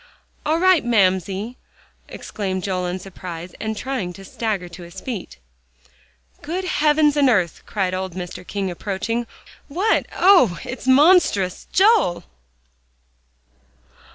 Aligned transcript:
"All 0.47 0.57
right, 0.59 0.83
Mamsie!" 0.83 1.57
exclaimed 2.09 2.63
Joel 2.63 2.87
in 2.87 2.97
surprise, 2.97 3.53
and 3.59 3.77
trying 3.77 4.13
to 4.13 4.25
stagger 4.25 4.67
to 4.67 4.81
his 4.81 4.99
feet. 4.99 5.37
"Good 6.41 6.63
heavens 6.65 7.15
and 7.15 7.29
earth!" 7.29 7.61
cried 7.67 7.93
old 7.93 8.13
Mr. 8.15 8.41
King, 8.47 8.71
approaching. 8.71 9.27
"What? 9.67 10.07
oh! 10.17 10.57
it's 10.63 10.87
monstrous 10.87 11.67
Joel!" 11.71 12.23